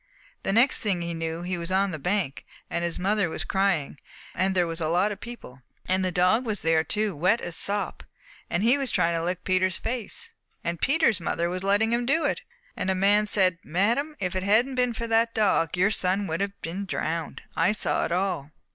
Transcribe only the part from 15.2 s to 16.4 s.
dog, your son